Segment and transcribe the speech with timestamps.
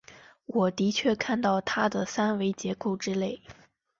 [0.47, 3.43] 我的确看到它的三维结构之类。